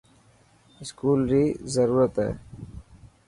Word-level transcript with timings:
اسڪول 0.81 1.19
ري 1.31 1.43
ضرورت 1.73 2.13
هي. 2.23 2.31